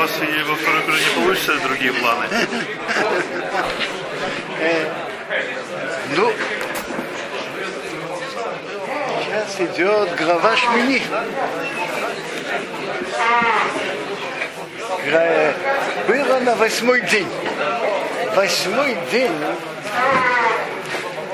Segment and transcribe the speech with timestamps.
[0.00, 2.26] вас и во второй круге не получится другие планы?
[6.16, 6.32] Ну,
[9.22, 11.02] сейчас идет глава Шмини.
[16.08, 17.28] Было на восьмой день.
[18.34, 19.36] Восьмой день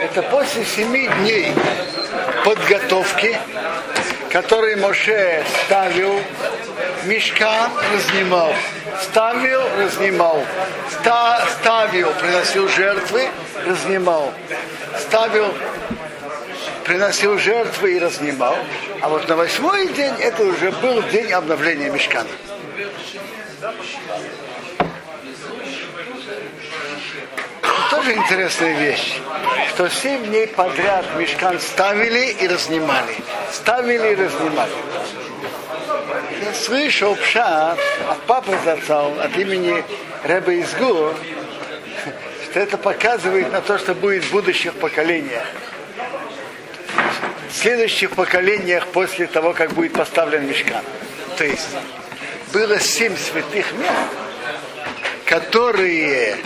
[0.00, 1.52] это после семи дней
[2.44, 3.38] подготовки,
[4.32, 6.20] который Моше ставил,
[7.06, 8.52] мешка разнимал,
[9.02, 10.44] ставил, разнимал,
[10.90, 13.28] ста, ставил, приносил жертвы,
[13.66, 14.32] разнимал,
[14.98, 15.54] ставил,
[16.84, 18.56] приносил жертвы и разнимал.
[19.00, 22.28] А вот на восьмой день это уже был день обновления мешкана.
[27.90, 29.20] Тоже интересная вещь,
[29.70, 33.14] что семь дней подряд мешкан ставили и разнимали.
[33.52, 34.72] Ставили и разнимали.
[36.64, 37.78] Слышал пшат
[38.08, 39.84] от папы зацал, от имени
[40.24, 41.14] Рэба Изгу,
[42.44, 45.44] что это показывает на то, что будет в будущих поколениях.
[47.50, 50.82] В следующих поколениях после того, как будет поставлен мешкан.
[51.36, 51.68] То есть
[52.52, 53.92] было семь святых мест,
[55.24, 56.36] которые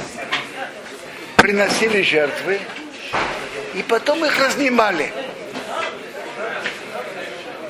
[1.37, 2.61] приносили жертвы,
[3.75, 5.13] и потом их разнимали.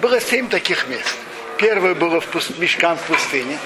[0.00, 1.16] Было семь таких мест.
[1.61, 2.56] Первое было в пуст...
[2.56, 3.58] мешкам в пустыне.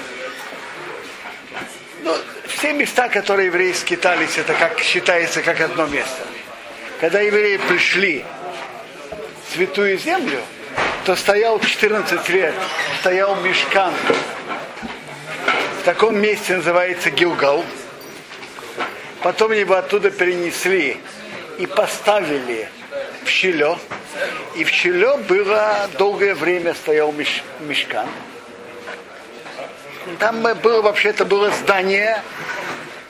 [2.03, 2.13] Ну,
[2.47, 6.27] все места, которые евреи скитались, это как считается как одно место.
[6.99, 8.25] Когда евреи пришли
[9.47, 10.41] в святую землю,
[11.05, 12.53] то стоял 14 лет,
[12.99, 13.93] стоял мешкан.
[15.79, 17.63] В таком месте называется Гилгал.
[19.21, 20.97] Потом его оттуда перенесли
[21.59, 22.67] и поставили
[23.25, 23.77] в Щелё.
[24.55, 28.07] И в Щелё было долгое время стоял меш, мешкан.
[30.19, 32.21] Там было вообще-то было здание,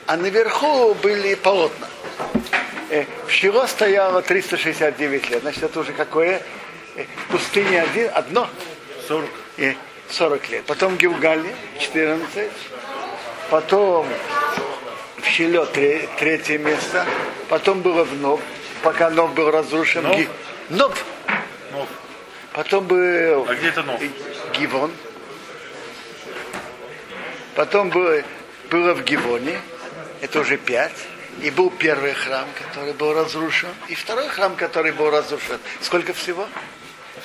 [0.06, 1.86] а наверху были полотна.
[3.26, 5.42] В Щело стояло 369 лет.
[5.42, 6.40] Значит, это уже какое?
[7.30, 8.48] Пустыня один, одно?
[9.08, 9.28] 40.
[10.10, 10.64] 40 лет.
[10.64, 12.50] Потом в Гилгале 14.
[13.50, 14.06] Потом
[15.18, 15.66] в Щеле
[16.18, 17.04] третье место,
[17.48, 18.40] потом было в Нов,
[18.82, 20.02] пока Нов был разрушен.
[20.02, 20.16] Нов?
[20.16, 20.28] Ги,
[20.70, 21.04] Нов.
[21.72, 21.88] Нов.
[22.52, 24.00] Потом был А где это Нов?
[24.58, 24.92] Гивон.
[27.54, 28.22] Потом было,
[28.70, 29.60] было в Гивоне,
[30.20, 31.06] это уже пять.
[31.42, 35.58] И был первый храм, который был разрушен, и второй храм, который был разрушен.
[35.82, 36.48] Сколько всего?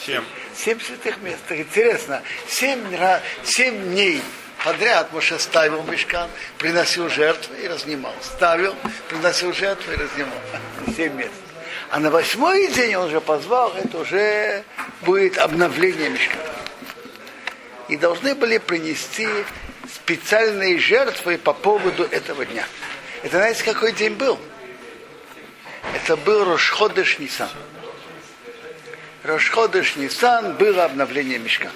[0.05, 0.23] Семь.
[0.53, 1.39] Семь святых мест.
[1.49, 2.83] Интересно, семь,
[3.43, 4.21] семь дней
[4.63, 8.13] подряд Моше ставил мешкан, приносил жертву и разнимал.
[8.21, 8.75] Ставил,
[9.09, 10.37] приносил жертву и разнимал.
[10.95, 11.31] Семь мест.
[11.89, 14.63] А на восьмой день он уже позвал, это уже
[15.01, 16.43] будет обновление мешкана.
[17.89, 19.27] И должны были принести
[19.93, 22.65] специальные жертвы по поводу этого дня.
[23.23, 24.39] Это знаете, какой день был?
[25.93, 27.49] Это был Рошходыш Нисан.
[29.23, 31.73] Рошходыш Нисан было обновление мешкана.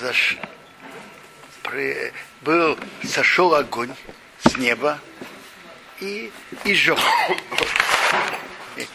[0.00, 0.36] Произош...
[1.62, 2.12] При...
[2.40, 3.94] был сошел огонь
[4.46, 4.98] с неба
[6.00, 6.32] и,
[6.64, 6.98] и сжег.
[8.76, 8.86] И,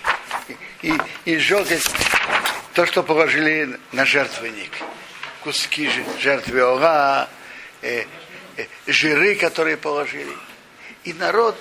[0.82, 0.94] и,
[1.26, 1.68] и сжег
[2.74, 4.72] то, что положили на жертвенник.
[5.44, 5.90] Куски
[6.20, 7.30] жертвы ора,
[7.84, 8.06] э,
[8.58, 10.36] э, жиры, которые положили.
[11.04, 11.56] И народ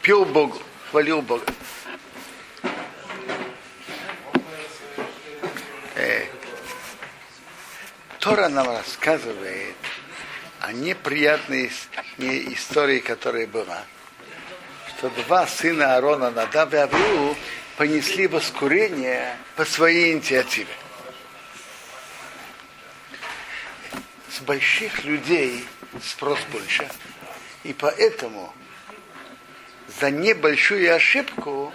[0.00, 1.44] пел Богу, хвалил Бога.
[5.96, 6.24] Э,
[8.20, 9.76] Тора нам рассказывает
[10.60, 11.70] о неприятной
[12.18, 13.82] истории, которая была.
[14.88, 17.36] Что два сына Аарона, Надав и
[17.76, 20.72] понесли воскурение по своей инициативе.
[24.30, 25.66] С больших людей
[26.02, 26.88] спрос больше.
[27.62, 28.52] И поэтому
[30.00, 31.72] за небольшую ошибку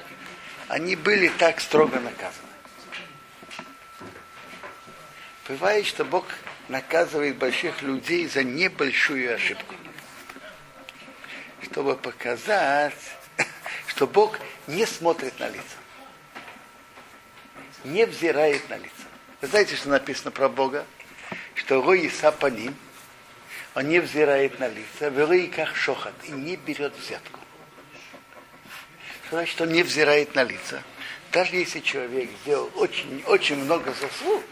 [0.68, 2.46] они были так строго наказаны.
[5.48, 6.26] Бывает, что Бог
[6.68, 9.76] наказывает больших людей за небольшую ошибку.
[11.62, 12.94] Чтобы показать,
[13.88, 15.78] что Бог не смотрит на лица.
[17.84, 18.90] Не взирает на лица.
[19.42, 20.86] Вы знаете, что написано про Бога?
[21.54, 22.76] Что Рой Сапаним,
[23.76, 27.40] он не взирает на лица, в как шохат, и не берет взятку.
[29.28, 30.82] Что значит, он не взирает на лица?
[31.32, 34.44] Даже если человек сделал очень, очень много заслуг,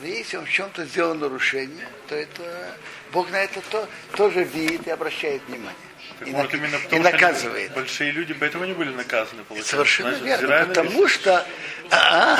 [0.00, 2.76] но если он в чем-то сделал нарушение, то это
[3.12, 5.74] Бог на это то, тоже видит и обращает внимание.
[6.18, 7.72] Так и, может, нак- именно и потому, они наказывает.
[7.72, 9.70] большие люди, поэтому они были наказаны, получается.
[9.72, 11.46] Совершенно Значит, верно, потому что...
[11.90, 12.38] А,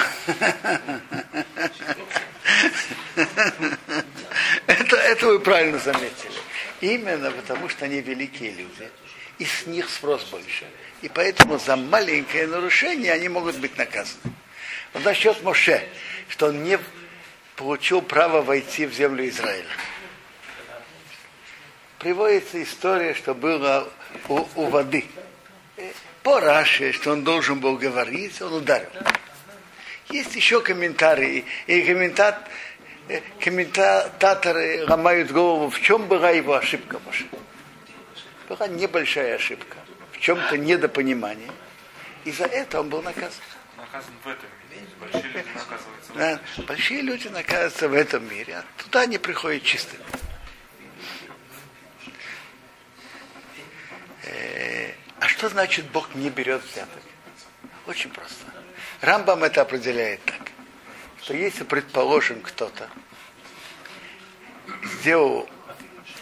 [4.67, 6.33] это, это вы правильно заметили.
[6.81, 8.91] Именно потому, что они великие люди,
[9.39, 10.65] и с них спрос больше.
[11.03, 14.33] И поэтому за маленькое нарушение они могут быть наказаны.
[14.93, 15.87] Вот насчет Моше,
[16.29, 16.79] что он не
[17.57, 19.65] получил право войти в землю Израиля.
[21.99, 23.89] Приводится история, что было
[24.29, 25.07] у, у воды.
[25.77, 25.91] Э,
[26.23, 28.91] По Раше, что он должен был говорить, он ударил.
[30.11, 32.49] Есть еще комментарии, и комментат,
[33.09, 37.25] э, комментаторы ломают голову, в чем была его ошибка, Моше.
[38.49, 39.79] Была небольшая ошибка,
[40.13, 41.51] в чем-то недопонимание.
[42.25, 43.33] И за это он был наказан.
[43.77, 44.66] Наказан в этом мире.
[45.01, 49.63] Большие люди наказываются в Да, большие люди наказываются в этом мире, а туда они приходят
[49.63, 50.03] чистыми.
[54.25, 57.03] Э, А что значит Бог не берет взяток?
[57.87, 58.45] Очень просто.
[59.01, 60.51] Рамбам это определяет так,
[61.23, 62.89] что если, предположим, кто-то
[64.83, 65.49] сделал,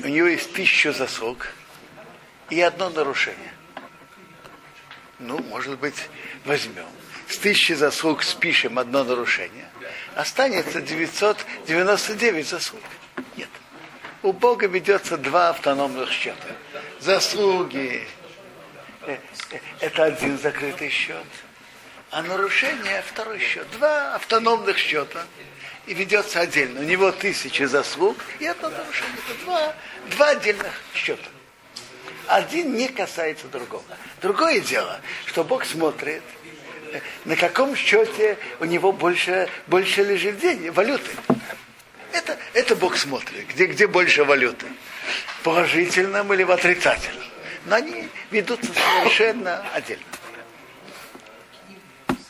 [0.00, 1.49] у него есть тысячу заслуг
[2.50, 3.53] и одно нарушение.
[5.19, 6.08] Ну, может быть,
[6.44, 6.87] возьмем.
[7.28, 9.69] С тысячи заслуг спишем одно нарушение.
[10.14, 12.82] Останется 999 заслуг.
[13.37, 13.49] Нет.
[14.22, 16.49] У Бога ведется два автономных счета.
[17.00, 18.06] Заслуги
[19.02, 19.19] э,
[19.50, 21.26] э, это один закрытый счет,
[22.11, 23.66] а нарушение второй счет.
[23.72, 25.26] Два автономных счета.
[25.87, 26.81] И ведется отдельно.
[26.81, 29.16] У него тысячи заслуг и одно нарушение.
[29.28, 29.75] Это два,
[30.16, 31.28] два отдельных счета.
[32.26, 33.85] Один не касается другого.
[34.23, 36.23] Другое дело, что Бог смотрит,
[36.93, 41.11] э, на каком счете у него больше, больше лежит денег, валюты.
[42.12, 44.67] Это, это Бог смотрит, где, где больше валюты.
[45.38, 47.25] В положительном или в отрицательном.
[47.67, 50.05] Но они ведутся совершенно отдельно.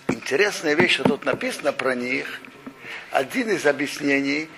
[0.08, 2.40] Интересная вещь, что тут написано про них.
[3.10, 4.48] Один из объяснений,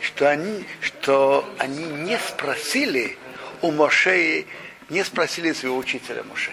[0.00, 3.16] что они, что они не спросили
[3.62, 4.46] у Мошеи,
[4.88, 6.52] не спросили своего учителя Моше.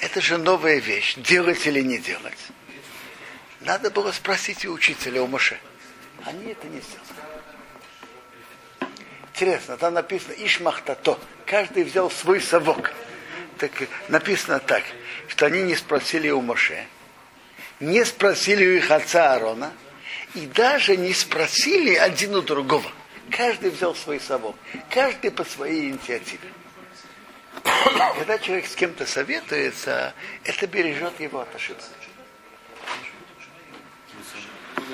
[0.00, 2.38] Это же новая вещь, делать или не делать.
[3.60, 5.58] Надо было спросить и учителя у Моше.
[6.24, 7.04] Они это не сделали.
[9.32, 11.18] Интересно, там написано Ишмахтато.
[11.46, 12.92] Каждый взял свой совок.
[13.58, 13.72] Так
[14.08, 14.82] написано так,
[15.28, 16.86] что они не спросили у Моше,
[17.80, 19.72] не спросили у их отца Аарона,
[20.34, 22.90] и даже не спросили один у другого.
[23.36, 24.54] Каждый взял свой совок.
[24.90, 26.48] Каждый по своей инициативе.
[28.16, 30.14] Когда человек с кем-то советуется,
[30.44, 31.82] это бережет его от ошибок.
[34.76, 34.84] Они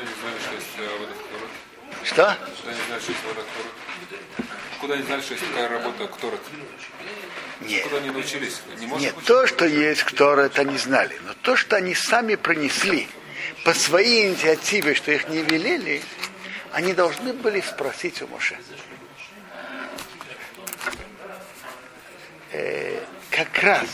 [2.04, 2.36] что?
[2.50, 3.46] Куда они знали, что есть Торот?
[4.80, 6.40] Куда они знали, что есть такая работа Торот?
[7.60, 7.82] Нет.
[7.84, 8.62] Куда они научились?
[8.78, 9.24] Не Нет, быть?
[9.26, 13.06] то, что есть, кто это не знали, но то, что они сами принесли
[13.64, 16.02] по своей инициативе, что их не велели,
[16.72, 18.56] они должны были спросить у Моше.
[22.52, 23.00] Э,
[23.30, 23.88] как раз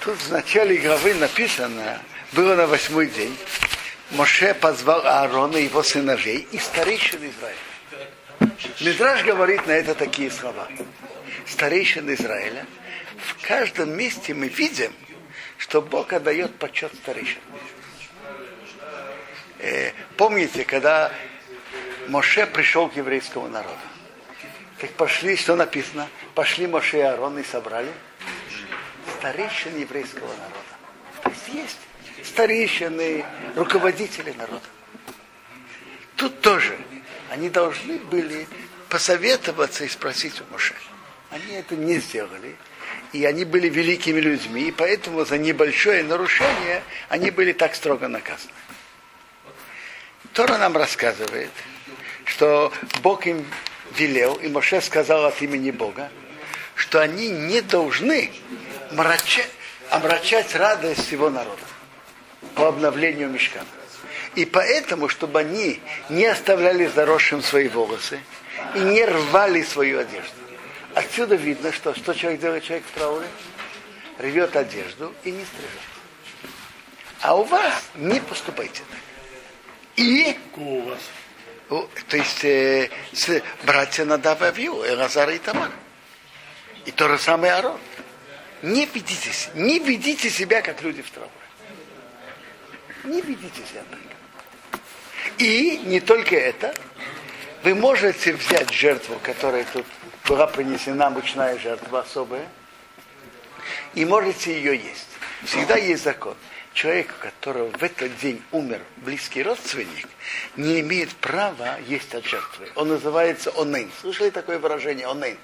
[0.00, 2.00] тут в начале главы написано,
[2.32, 3.36] было на восьмой день,
[4.12, 8.52] Моше позвал Аарона и его сыновей и старейшин Израиля.
[8.80, 10.68] Мидраж говорит на это такие слова.
[11.46, 12.66] Старейшин Израиля.
[13.16, 14.92] В каждом месте мы видим,
[15.56, 17.40] что Бог отдает почет старейшин.
[19.60, 21.12] Э, помните, когда
[22.12, 23.80] Моше пришел к еврейскому народу?
[24.78, 26.10] Как пошли, что написано?
[26.34, 27.90] Пошли Моше и Аарон и собрали
[29.18, 31.22] старейшин еврейского народа.
[31.22, 31.78] То есть есть
[32.22, 33.24] старейшины,
[33.56, 34.66] руководители народа.
[36.16, 36.76] Тут тоже
[37.30, 38.46] они должны были
[38.90, 40.74] посоветоваться и спросить у Моше.
[41.30, 42.56] Они это не сделали.
[43.14, 48.52] И они были великими людьми, и поэтому за небольшое нарушение они были так строго наказаны.
[50.34, 51.50] Тора нам рассказывает,
[52.24, 53.46] что Бог им
[53.96, 56.10] велел, и Моше сказал от имени Бога,
[56.74, 58.30] что они не должны
[58.90, 59.46] мрача-
[59.90, 61.62] омрачать радость его народа
[62.54, 63.66] по обновлению мешкана.
[64.34, 68.20] И поэтому, чтобы они не оставляли заросшим свои волосы
[68.74, 70.32] и не рвали свою одежду.
[70.94, 73.26] Отсюда видно, что, что человек делает, человек в трауре,
[74.18, 76.50] рвет одежду и не стрижет.
[77.20, 78.98] А у вас не поступайте так.
[79.96, 80.98] И у вас?
[82.08, 85.70] То есть э, с, братья Надава Авью, Элазар и Тамар.
[86.86, 87.78] И то же самое Арон.
[88.62, 91.30] Не ведите, с- не ведите себя, как люди в трауре.
[93.04, 93.98] Не ведите себя так.
[95.38, 96.74] И не только это,
[97.62, 99.86] вы можете взять жертву, которая тут
[100.28, 102.46] была принесена мучная жертва особая,
[103.94, 105.08] и можете ее есть.
[105.44, 106.36] Всегда есть закон.
[106.74, 110.08] Человек, которого в этот день умер близкий родственник,
[110.56, 112.68] не имеет права есть от жертвы.
[112.74, 113.90] Он называется онейн.
[114.00, 115.36] Слышали такое выражение онейн?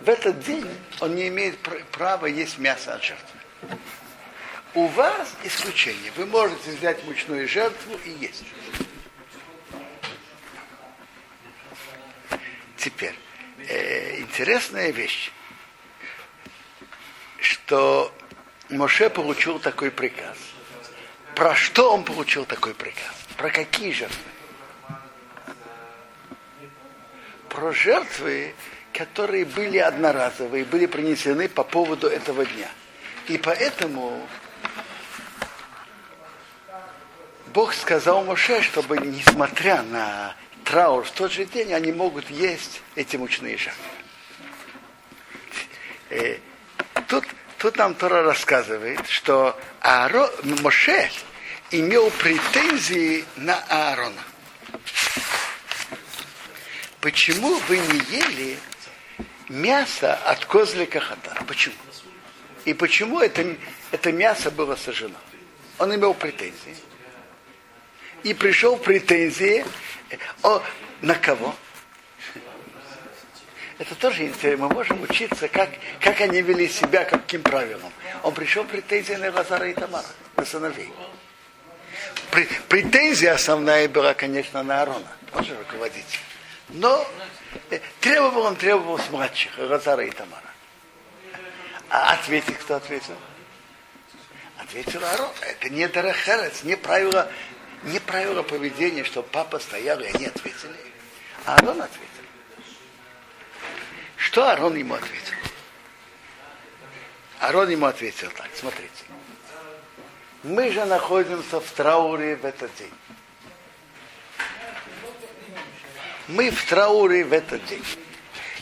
[0.00, 0.66] В этот день
[1.00, 1.58] он не имеет
[1.92, 3.38] права есть мясо от жертвы.
[4.74, 6.12] У вас исключение.
[6.16, 8.44] Вы можете взять мучную жертву и есть.
[12.76, 13.14] Теперь,
[13.68, 15.32] э, интересная вещь,
[17.40, 18.14] что
[18.68, 20.36] Моше получил такой приказ.
[21.34, 23.14] Про что он получил такой приказ?
[23.36, 24.18] Про какие жертвы?
[27.48, 28.54] Про жертвы,
[28.92, 32.68] которые были одноразовые, были принесены по поводу этого дня.
[33.28, 34.26] И поэтому
[37.48, 43.16] Бог сказал Моше, чтобы, несмотря на траур в тот же день, они могут есть эти
[43.16, 43.84] мучные жертвы.
[46.10, 46.38] Э,
[47.08, 47.24] тут
[47.58, 51.10] Тут нам Тора рассказывает, что Ааро, Моше
[51.70, 54.22] имел претензии на Аарона.
[57.00, 58.58] Почему вы не ели
[59.48, 61.34] мясо от козлика хата?
[61.46, 61.76] Почему?
[62.66, 63.56] И почему это,
[63.90, 65.16] это мясо было сожжено?
[65.78, 66.76] Он имел претензии.
[68.22, 69.64] И пришел претензии
[70.42, 70.62] о,
[71.00, 71.54] на кого?
[73.78, 74.68] Это тоже интересно.
[74.68, 77.92] Мы можем учиться, как, как они вели себя, каким правилам.
[78.22, 80.06] Он пришел претензии на Лазара и Тамара,
[80.36, 80.90] на сыновей.
[82.68, 86.18] Претензия основная была, конечно, на Аарона, он же руководитель.
[86.70, 87.06] Но
[87.70, 90.42] э, требовал он требовал с младших, Лазара и Тамара.
[91.88, 93.16] А ответить, кто ответил?
[94.58, 95.30] Ответил Аарон.
[95.42, 97.30] Это не Дарахерец, не правило,
[97.84, 100.76] не правило поведения, что папа стоял, и они ответили.
[101.44, 102.15] А Аарон ответил.
[104.36, 105.32] Что Арон ему ответил?
[107.40, 108.90] Арон ему ответил так, смотрите.
[110.42, 112.92] Мы же находимся в трауре в этот день.
[116.28, 117.82] Мы в трауре в этот день.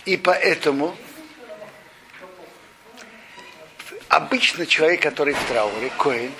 [0.05, 0.97] И поэтому
[4.09, 6.33] обычно человек, который в трауре, коин,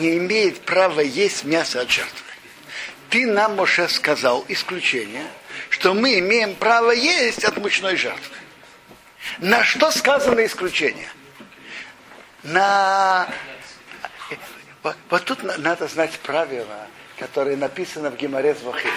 [0.00, 2.26] не имеет права есть мясо от жертвы.
[3.10, 5.28] Ты нам, Моше, сказал исключение,
[5.70, 8.41] что мы имеем право есть от мучной жертвы.
[9.38, 11.08] На что сказано исключение?
[12.42, 13.28] На...
[14.82, 16.86] Вот, вот тут надо знать правила,
[17.18, 18.90] которые написаны в Геморез Вахим.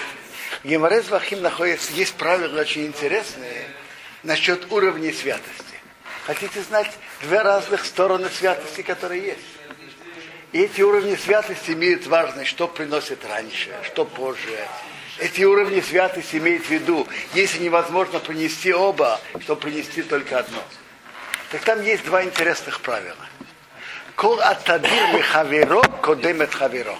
[0.63, 3.68] В Геморез Вахим находится, есть правила очень интересные
[4.24, 5.63] насчет уровней святости.
[6.25, 9.39] Хотите знать две разных стороны святости, которые есть?
[10.51, 14.68] И эти уровни святости имеют важность, что приносит раньше, что позже,
[15.17, 20.62] эти уровни святости имеют в виду, если невозможно принести оба, то принести только одно.
[21.51, 23.15] Так там есть два интересных правила.
[24.15, 26.98] Кол атадир мехаверо кодемет хаверо.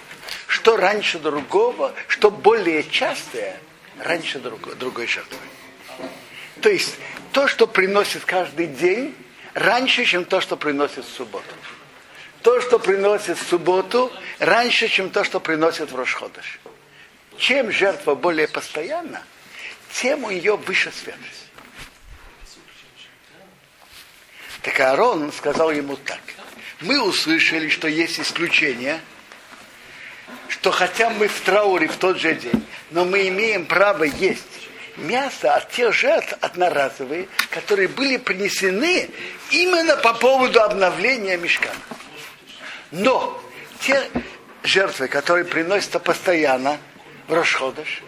[0.48, 3.60] Что раньше другого, что более частое,
[4.00, 5.38] раньше другой, другой жертвы.
[6.62, 6.96] То есть
[7.34, 9.16] то, что приносит каждый день,
[9.54, 11.54] раньше, чем то, что приносит в субботу.
[12.42, 16.60] То, что приносит в субботу, раньше, чем то, что приносит в Рошходыш
[17.38, 19.24] чем жертва более постоянна,
[19.92, 21.46] тем у нее выше святость.
[24.62, 26.22] Так Аарон сказал ему так.
[26.82, 29.00] Мы услышали, что есть исключение,
[30.50, 34.44] что хотя мы в трауре в тот же день, но мы имеем право есть
[34.98, 39.10] мясо от тех жертв одноразовые, которые были принесены
[39.52, 41.76] именно по поводу обновления мешкана.
[42.92, 43.42] Но
[43.82, 44.10] те
[44.64, 46.80] жертвы, которые приносятся постоянно,
[47.28, 48.02] в Рошходыш.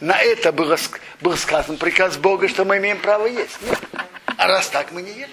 [0.00, 0.76] На это было,
[1.20, 3.60] был сказан приказ Бога, что мы имеем право есть.
[3.62, 3.78] Нет.
[4.36, 5.30] А раз так мы не ели.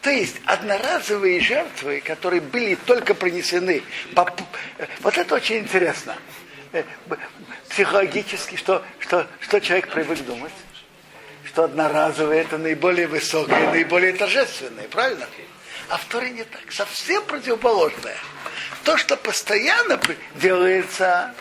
[0.00, 3.82] То есть одноразовые жертвы, которые были только принесены,
[4.14, 4.26] по...
[5.00, 6.16] вот это очень интересно.
[6.72, 6.84] Э,
[7.68, 10.52] психологически, что, что, что человек привык думать?
[11.44, 15.26] Что одноразовые это наиболее высокие, наиболее торжественные, правильно?
[15.88, 18.16] А в не так, совсем противоположное
[18.84, 20.00] то, что постоянно
[20.36, 21.34] делается,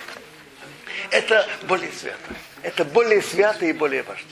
[1.12, 2.36] это более свято.
[2.64, 4.28] Это более свято и более важно.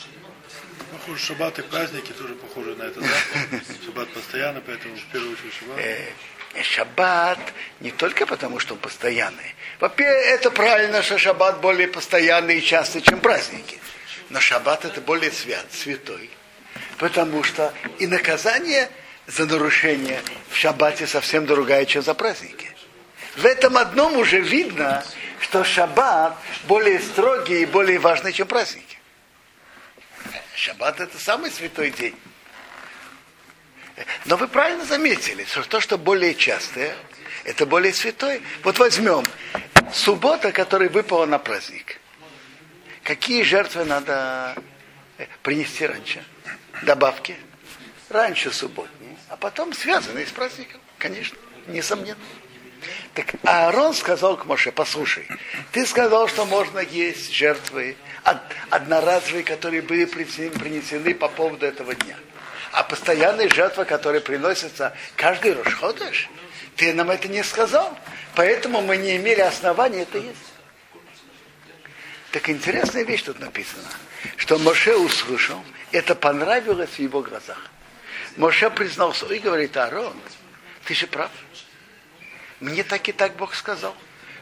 [1.07, 3.07] Ну, шаббат и праздники тоже похожи на это, да?
[3.85, 5.79] Шаббат постоянно, поэтому в первую очередь шаббат.
[5.79, 6.05] Э,
[6.55, 7.39] э, шаббат
[7.79, 9.55] не только потому, что он постоянный.
[9.79, 13.79] Во-первых, это правильно, что шаббат более постоянный и частый, чем праздники.
[14.29, 16.29] Но шаббат это более свят, святой.
[16.97, 18.89] Потому что и наказание
[19.27, 22.74] за нарушение в шаббате совсем другая, чем за праздники.
[23.35, 25.03] В этом одном уже видно,
[25.41, 26.37] что шаббат
[26.67, 28.97] более строгий и более важный, чем праздники.
[30.55, 32.15] Шаббат это самый святой день.
[34.25, 36.95] Но вы правильно заметили, что то, что более частое,
[37.43, 38.41] это более святой.
[38.63, 39.23] Вот возьмем
[39.93, 41.99] суббота, которая выпала на праздник.
[43.03, 44.55] Какие жертвы надо
[45.17, 46.23] э, принести раньше?
[46.83, 47.35] Добавки?
[48.09, 51.37] Раньше субботние, а потом связанные с праздником, конечно,
[51.67, 52.17] несомненно.
[53.13, 55.27] Так Аарон сказал к Моше, послушай,
[55.71, 57.95] ты сказал, что можно есть жертвы
[58.69, 62.17] одноразовые, которые были принесены по поводу этого дня.
[62.71, 66.29] А постоянные жертвы, которые приносятся каждый Рошходыш,
[66.75, 67.97] ты нам это не сказал.
[68.35, 70.37] Поэтому мы не имели основания это есть.
[72.31, 73.87] Так интересная вещь тут написана,
[74.35, 75.63] что Моше услышал,
[75.93, 77.69] это понравилось в его глазах.
[78.35, 80.13] Моше признался и говорит, Аарон,
[80.83, 81.31] ты же прав.
[82.59, 83.95] Мне так и так Бог сказал,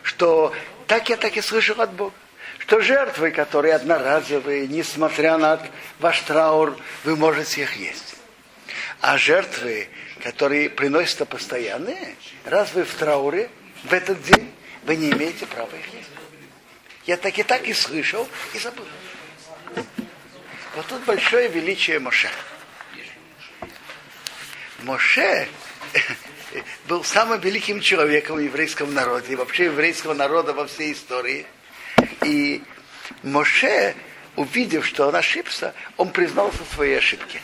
[0.04, 0.54] что
[0.88, 2.14] так я так и слышал от Бога,
[2.60, 5.62] что жертвы, которые одноразовые, несмотря на
[6.00, 8.16] ваш траур, вы можете их есть.
[9.02, 9.90] А жертвы,
[10.22, 12.16] которые приносятся постоянные,
[12.46, 13.50] раз вы в трауре,
[13.84, 14.54] в этот день,
[14.84, 16.10] вы не имеете права их есть.
[17.06, 18.86] Я так и так и слышал, и забыл.
[20.76, 22.30] Вот тут большое величие Моше.
[24.80, 25.48] Моше
[26.88, 31.46] был самым великим человеком в еврейском народе, и вообще еврейского народа во всей истории.
[32.24, 32.62] И
[33.24, 33.96] Моше,
[34.36, 37.42] увидев, что он ошибся, он признался в своей ошибке.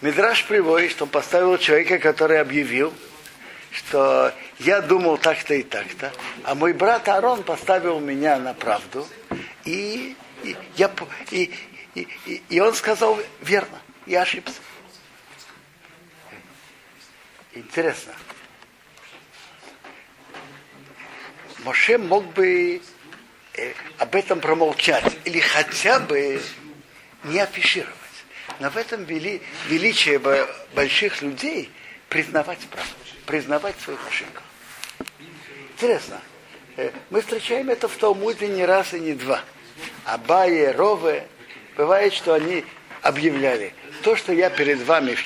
[0.00, 2.92] Мидраш приводит, что он поставил человека, который объявил,
[3.70, 6.12] что я думал так-то и так-то,
[6.44, 9.06] а мой брат Арон поставил меня на правду,
[9.64, 10.90] и, и, я,
[11.30, 11.50] и,
[11.94, 14.54] и, и, он сказал верно, я ошибся.
[17.54, 18.12] Интересно.
[21.64, 22.82] Моше мог бы
[23.54, 26.42] э, об этом промолчать или хотя бы
[27.24, 27.94] не афишировать.
[28.60, 30.20] Но в этом вели, величие
[30.74, 31.70] больших людей
[32.08, 32.92] признавать правду,
[33.24, 34.42] признавать свою ошибку.
[35.72, 36.20] Интересно.
[36.76, 39.40] Э, мы встречаем это в Талмуде не раз и не два.
[40.04, 41.26] Абае, Рове,
[41.76, 42.64] бывает, что они
[43.00, 45.16] объявляли, то, что я перед вами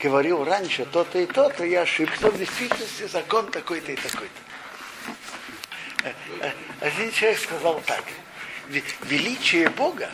[0.00, 4.40] говорил раньше то-то и то-то, я ошибся, в действительности закон такой-то и такой-то.
[6.04, 8.04] Э, э, один человек сказал так,
[9.02, 10.10] величие Бога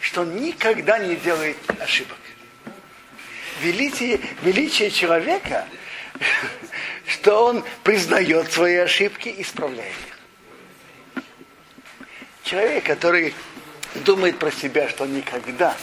[0.00, 2.18] что он никогда не делает ошибок.
[3.60, 5.66] Величие, величие человека,
[7.06, 9.92] что он признает свои ошибки и исправляет
[11.16, 11.24] их.
[12.44, 13.34] Человек, который
[13.94, 15.76] думает про себя, что он никогда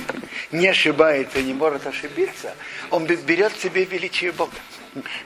[0.52, 2.56] не ошибается не может ошибиться,
[2.92, 4.56] он берет в себе величие Бога.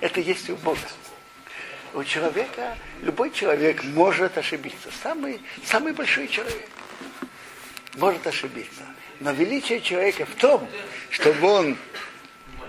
[0.01, 0.79] Это есть у Бога.
[1.93, 4.89] У человека, любой человек может ошибиться.
[5.01, 6.69] Самый, самый большой человек
[7.95, 8.83] может ошибиться.
[9.19, 10.67] Но величие человека в том,
[11.09, 11.77] чтобы он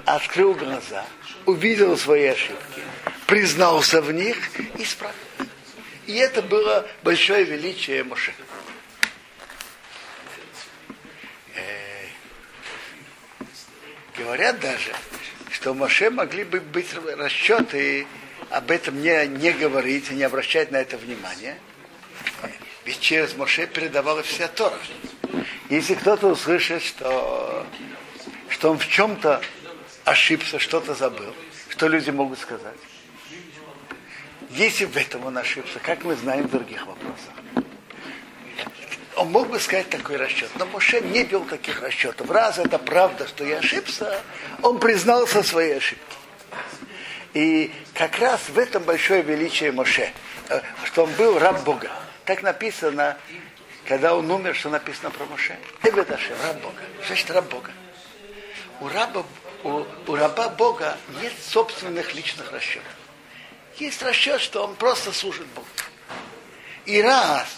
[0.07, 1.05] открыл глаза,
[1.47, 2.83] увидел свои ошибки,
[3.27, 5.15] признался в них и исправил.
[6.07, 8.33] И это было большое величие Моше.
[14.21, 14.93] Говорят даже,
[15.51, 18.07] что Моше могли бы быть расчеты
[18.51, 21.59] об этом не, не говорить, не обращать на это внимание.
[22.85, 24.79] Ведь через Моше передавалась вся Тора.
[25.69, 27.67] Если кто-то услышит, что,
[28.49, 29.41] что он в чем-то
[30.05, 31.35] ошибся, что-то забыл,
[31.69, 32.77] что люди могут сказать?
[34.51, 37.40] Если в этом он ошибся, как мы знаем в других вопросах?
[39.21, 42.31] Он мог бы сказать такой расчет, но Моше не бил таких расчетов.
[42.31, 44.23] Раз это правда, что я ошибся,
[44.63, 46.17] он признался своей ошибке.
[47.35, 50.11] И как раз в этом большое величие Моше,
[50.49, 51.91] э, что он был раб Бога.
[52.25, 53.19] Так написано
[53.85, 55.59] когда он умер, что написано про Моше?
[55.83, 56.81] Эбедаши, раб Бога.
[57.07, 57.73] Значит раб Бога?
[58.81, 59.27] У раба,
[59.65, 62.95] у, у раба Бога нет собственных личных расчетов.
[63.77, 65.67] Есть расчет, что он просто служит Богу.
[66.87, 67.49] И раз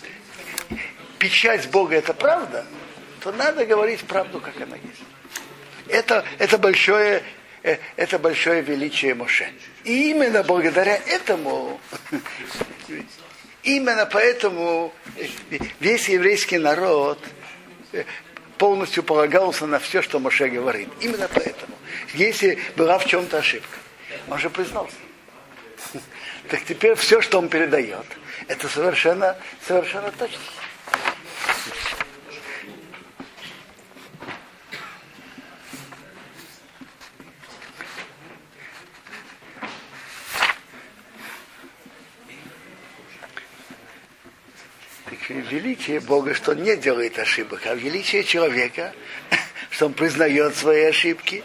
[1.22, 2.66] печать Бога это правда,
[3.20, 5.02] то надо говорить правду, как она есть.
[5.86, 7.22] Это, это, большое,
[7.62, 9.48] э, это большое величие Моше.
[9.84, 11.80] И именно благодаря этому
[13.62, 14.92] Именно поэтому
[15.78, 17.20] весь еврейский народ
[18.58, 20.88] полностью полагался на все, что Моше говорит.
[21.00, 21.76] Именно поэтому.
[22.14, 23.78] Если была в чем-то ошибка,
[24.28, 24.96] он же признался.
[26.48, 28.04] Так теперь все, что он передает,
[28.48, 30.40] это совершенно, совершенно точно.
[45.82, 48.92] Величие Бога, что он не делает ошибок, а величие человека,
[49.70, 51.42] что он признает свои ошибки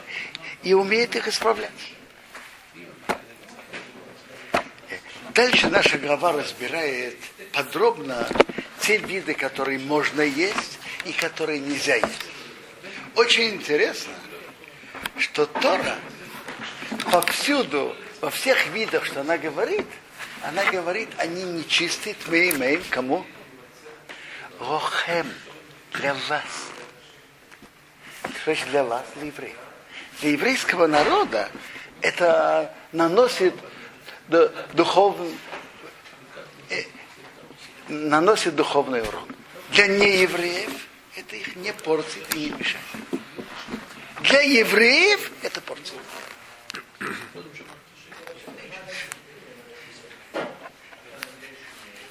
[0.63, 1.71] и умеет их исправлять.
[5.33, 7.17] Дальше наша глава разбирает
[7.51, 8.27] подробно
[8.79, 12.25] те виды, которые можно есть и которые нельзя есть.
[13.15, 14.13] Очень интересно,
[15.17, 15.95] что Тора
[17.11, 19.85] повсюду, во всех видах, что она говорит,
[20.43, 23.25] она говорит, они нечистые, мы имеем кому?
[24.59, 25.31] Лохем,
[25.93, 26.43] для вас.
[28.43, 29.57] Значит для вас, для евреев?
[30.21, 31.49] Для еврейского народа
[32.01, 33.53] это наносит
[34.73, 35.37] духовный,
[36.69, 36.83] э,
[37.87, 39.27] наносит духовный урон.
[39.71, 42.85] Для неевреев это их не портит и не мешает.
[44.21, 45.93] Для евреев это портит.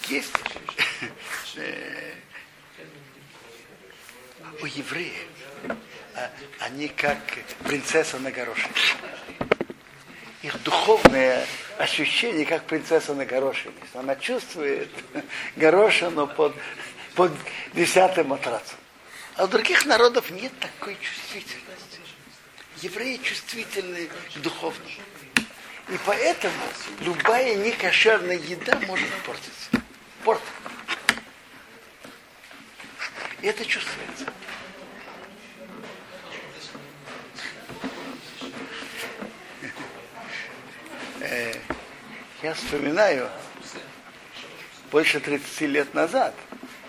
[0.09, 0.33] Есть
[1.57, 2.15] э,
[4.63, 5.29] у евреев
[6.61, 7.19] а, они как
[7.65, 8.69] принцесса на горошине.
[10.43, 11.47] Их духовное
[11.79, 13.75] ощущение, как принцесса на горошине.
[13.95, 14.91] Она чувствует
[15.57, 16.55] горошину под,
[17.15, 17.33] под
[17.73, 18.77] десятым матрацем.
[19.37, 22.01] А у других народов нет такой чувствительности.
[22.83, 24.91] Евреи чувствительны к духовному.
[25.89, 26.55] И поэтому
[27.01, 29.71] любая некошерная еда может портиться.
[30.25, 30.43] Порт.
[33.41, 34.27] И это чувствуется.
[42.43, 43.29] Я вспоминаю,
[44.91, 46.35] больше 30 лет назад,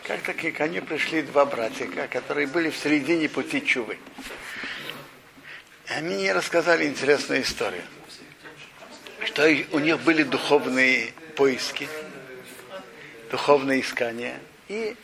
[0.04, 3.98] как таки ко мне пришли два братика, которые были в середине пути Чувы.
[5.88, 7.84] Они мне рассказали интересную историю,
[9.26, 11.88] что у них были духовные поиски,
[13.32, 14.40] духовные искания.
[14.68, 14.96] И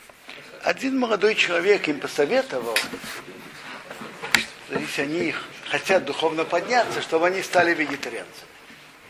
[0.62, 5.34] один молодой человек им посоветовал, что если они
[5.70, 8.53] хотят духовно подняться, чтобы они стали вегетарианцами.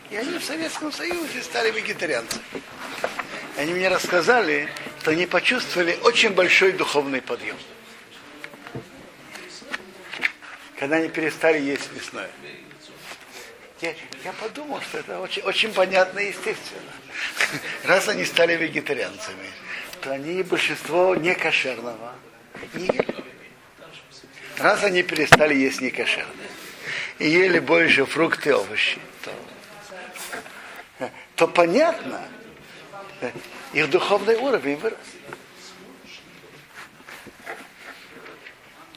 [0.09, 2.43] И они в Советском Союзе стали вегетарианцами.
[3.57, 4.69] Они мне рассказали,
[5.01, 7.57] что они почувствовали очень большой духовный подъем.
[10.77, 12.29] Когда они перестали есть мясное.
[13.81, 16.91] Я, я подумал, что это очень, очень понятно и естественно.
[17.83, 19.49] Раз они стали вегетарианцами,
[20.01, 22.13] то они большинство не кошерного
[22.73, 23.15] не ели.
[24.57, 26.49] Раз они перестали есть некошерное
[27.19, 29.31] и ели больше фрукты и овощи, то,
[31.35, 32.21] то понятно,
[33.73, 34.97] их духовный уровень вырос.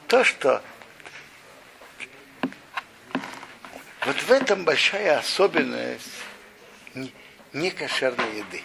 [0.07, 0.63] То, что
[4.05, 6.09] вот в этом большая особенность
[7.53, 8.63] некошерной еды,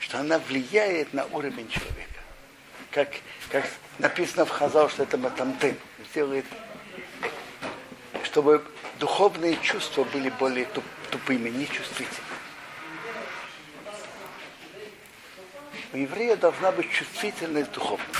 [0.00, 2.04] что она влияет на уровень человека.
[2.90, 3.10] Как,
[3.50, 3.66] как
[3.98, 5.76] написано в Хазал, что это матамтын,
[6.10, 6.46] сделает,
[8.24, 8.64] чтобы
[8.98, 10.66] духовные чувства были более
[11.10, 12.37] тупыми, нечувствительными.
[15.92, 18.12] У еврея должна быть чувствительность духовному.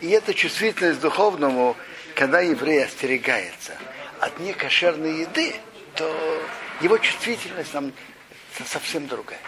[0.00, 1.76] И эта чувствительность духовному,
[2.14, 3.76] когда еврей остерегается
[4.20, 5.54] от некошерной еды,
[5.94, 6.42] то
[6.80, 7.92] его чувствительность нам
[8.66, 9.40] совсем другая.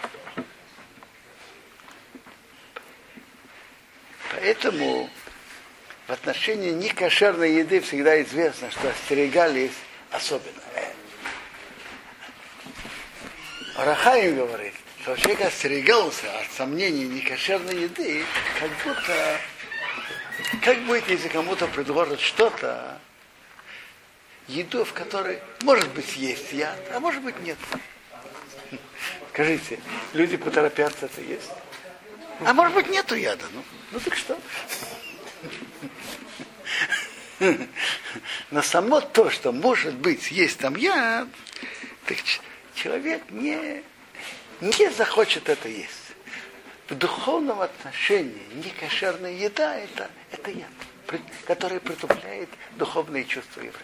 [4.31, 5.09] Поэтому
[6.07, 9.71] в отношении некошерной еды всегда известно, что остерегались
[10.09, 10.61] особенно.
[13.77, 18.23] Рахаим говорит, что человек остерегался от сомнений некошерной еды,
[18.59, 19.41] как будто,
[20.63, 22.99] как будет, если кому-то предложат что-то,
[24.47, 27.57] еду, в которой, может быть, есть яд, а может быть, нет.
[29.33, 29.79] Скажите,
[30.13, 31.49] люди поторопятся это есть?
[32.45, 33.45] А может быть, нету яда.
[33.53, 34.39] Ну, ну так что?
[38.51, 41.27] Но само то, что может быть, есть там яд,
[42.05, 42.17] так
[42.75, 43.83] человек не
[44.61, 46.13] не захочет это есть.
[46.87, 53.75] В духовном отношении некошерная еда это, это яд, который притупляет духовные чувства еврея.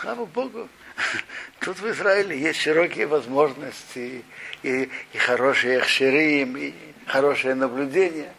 [0.00, 0.68] Слава Богу,
[1.60, 4.24] тут в Израиле есть широкие возможности
[4.62, 6.72] и, и хорошие ахширим, и
[7.06, 8.32] хорошее наблюдение.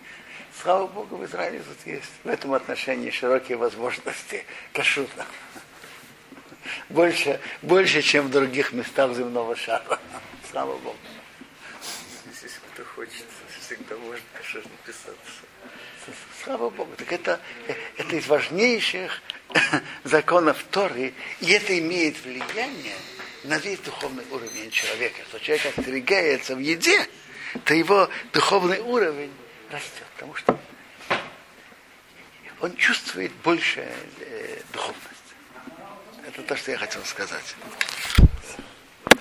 [0.60, 5.26] Слава Богу, в Израиле тут есть в этом отношении широкие возможности кашута
[6.90, 10.00] больше, больше, чем в других местах земного шара.
[10.52, 10.98] Слава Богу.
[12.28, 13.26] Если кто хочет,
[13.60, 15.42] всегда можно, конечно, написаться.
[16.44, 16.92] Слава Богу.
[16.98, 17.40] Так это,
[17.98, 19.22] это из важнейших
[20.04, 22.96] законов Торы, и это имеет влияние
[23.44, 25.22] на весь духовный уровень человека.
[25.30, 27.08] Что человек остерегается в еде,
[27.66, 29.32] то его духовный уровень
[29.70, 30.06] растет.
[30.16, 30.60] Потому что
[32.60, 33.88] он чувствует больше
[34.20, 35.11] э, духовность.
[36.34, 37.56] Это то, что я хотел сказать.